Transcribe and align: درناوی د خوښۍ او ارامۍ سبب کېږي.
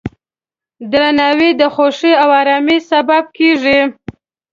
درناوی 0.91 1.49
د 1.61 1.63
خوښۍ 1.75 2.13
او 2.21 2.29
ارامۍ 2.41 2.77
سبب 2.91 3.23
کېږي. 3.37 3.79